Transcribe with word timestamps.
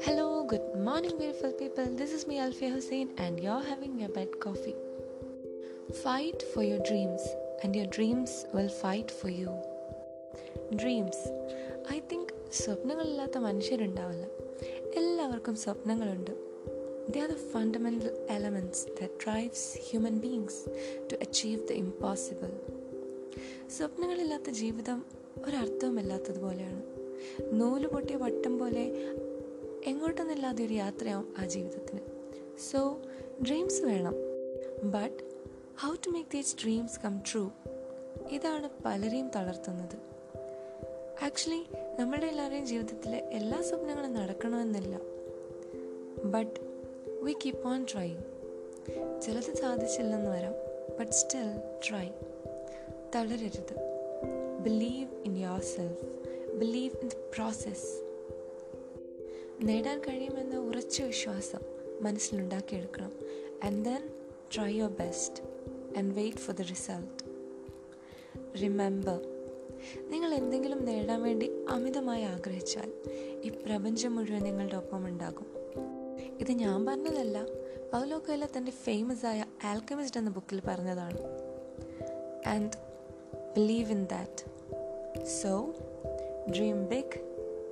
Hello, 0.00 0.46
good 0.46 0.76
morning, 0.76 1.18
beautiful 1.18 1.52
people. 1.52 1.86
This 1.86 2.12
is 2.12 2.28
me, 2.28 2.38
Alfia 2.38 2.72
Hussein, 2.72 3.08
and 3.18 3.40
you're 3.40 3.62
having 3.62 3.98
your 3.98 4.10
bed 4.10 4.28
coffee. 4.38 4.76
Fight 6.04 6.44
for 6.54 6.62
your 6.62 6.78
dreams, 6.78 7.22
and 7.64 7.74
your 7.74 7.86
dreams 7.86 8.46
will 8.54 8.68
fight 8.68 9.10
for 9.10 9.30
you. 9.40 9.50
Dreams 10.80 11.24
I 11.92 11.98
think 12.00 12.32
സ്വപ്നങ്ങളില്ലാത്ത 12.50 13.38
മനുഷ്യരുണ്ടാവില്ല 13.38 14.26
എല്ലാവർക്കും 14.94 15.56
സ്വപ്നങ്ങളുണ്ട് 15.64 16.32
they 17.10 17.20
are 17.20 17.28
the 17.28 17.38
fundamental 17.54 18.12
elements 18.36 18.84
the 19.00 19.08
drives 19.24 19.66
human 19.86 20.18
beings 20.26 20.60
to 21.10 21.16
achieve 21.26 21.60
the 21.66 21.72
impossible 21.72 22.73
സ്വപ്നങ്ങളില്ലാത്ത 23.77 24.49
ജീവിതം 24.49 25.05
ഒരർത്ഥവുമില്ലാത്തതുപോലെയാണ് 25.45 26.83
നൂൽ 27.51 27.87
പൊട്ടിയ 27.87 28.15
വട്ടം 28.15 28.59
പോലെ 28.59 28.83
എങ്ങോട്ടൊന്നില്ലാതെ 29.85 30.65
ഒരു 30.65 30.73
യാത്രയാവും 30.73 31.33
ആ 31.37 31.45
ജീവിതത്തിന്. 31.45 31.99
സോ 32.71 33.01
ഡ്രീംസ് 33.47 33.81
വേണം. 33.81 34.15
But 34.83 35.23
how 35.81 35.93
to 35.93 36.09
make 36.09 36.29
these 36.33 36.55
dreams 36.63 36.99
come 36.99 37.19
true 37.31 37.51
ഇതാണ് 38.31 38.69
പലരെയും 38.85 39.31
തളർത്തുന്നത്. 39.35 39.97
ആക്ച്വലി 41.23 41.65
നമ്മുടെ 41.99 42.25
എല്ലാവരുടെയും 42.25 42.65
ജീവിതത്തിലെ 42.65 43.17
എല്ലാ 43.17 43.61
സ്വപ്നങ്ങളും 43.61 44.13
നടക്കണമെന്നില്ല. 44.13 44.99
But 46.23 46.59
we 47.21 47.33
keep 47.33 47.67
on 47.67 47.85
try 47.93 48.15
ചിലത് 49.21 49.55
സാധിച്ചില്ലെന്ന് 49.55 50.31
വരാം 50.31 50.53
but 50.99 51.11
still 51.11 51.57
try 51.89 52.07
തളരരുത്. 53.15 53.75
Believe 54.63 55.09
in 55.25 55.37
yourself 55.61 56.05
believe 56.51 56.97
in 57.01 57.07
the 57.07 57.11
process 57.35 58.05
നേടാൻ 59.61 59.99
കഴിയുമെന്ന 59.99 60.55
ഉറച്ച 60.55 61.01
വിശ്വാസം 61.01 61.59
മനസ്സിലുണ്ടാക്കിയെടുക്കണം. 62.01 63.11
And 63.63 63.85
then 63.85 64.09
try 64.55 64.73
your 64.73 64.89
best 64.89 65.43
and 65.97 66.15
wait 66.15 66.37
for 66.37 66.55
the 66.55 66.61
result 66.61 67.35
remember 68.61 69.19
നിങ്ങൾ 70.09 70.33
എന്തെങ്കിലും 70.33 70.85
നേടാൻ 70.85 71.23
വേണ്ടി 71.23 71.65
അമിതമായി 71.69 72.23
ആഗ്രഹിച്ചാൽ 72.23 72.93
ഈ 73.43 73.49
പ്രപഞ്ചം 73.49 74.15
മുഴുവൻ 74.15 74.43
നിങ്ങളുടെ 74.43 74.75
ഒപ്പം 74.75 75.07
ഉണ്ടാകും. 75.07 75.45
ഇത് 76.39 76.51
ഞാൻ 76.51 76.85
പറഞ്ഞതല്ല. 76.85 77.43
പൗലോ 77.93 78.19
കൊയില 78.19 78.45
തന്റെ 78.45 78.71
ഫേമസ് 78.71 79.25
ആയ 79.25 79.45
ആൽക്കമിസ്റ്റ് 79.63 80.19
എന്ന 80.19 80.29
ബുക്കിൽ 80.29 80.61
പറഞ്ഞതാണ്. 80.67 81.17
And 82.47 82.94
Believe 83.54 83.90
in 83.90 84.02
that 84.06 84.44
so 85.40 85.52
dream 86.50 86.78
big 86.88 87.18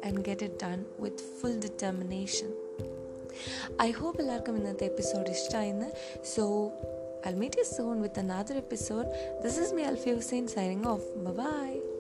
and 0.05 0.21
get 0.21 0.47
it 0.49 0.61
done 0.65 0.81
with 1.01 1.25
full 1.39 1.59
determination 1.59 2.51
I 3.83 3.91
hope 3.91 4.21
എല്ലാവർക്കും 4.21 4.57
ഇന്നത്തെ 4.57 4.87
എപ്പിസോഡ് 4.87 5.31
ഇഷ്ടമായിന്ന് 5.31 5.91
so 6.35 6.45
I'll 7.25 7.35
meet 7.35 7.57
you 7.57 7.65
soon 7.67 8.01
with 8.01 8.17
another 8.19 8.57
episode. 8.57 9.07
This 9.43 9.59
is 9.59 9.73
me, 9.73 9.85
Alfie 9.85 10.11
Hussein, 10.13 10.49
signing 10.49 10.87
off. 10.87 11.03
Bye 11.17 11.33
bye. 11.33 11.92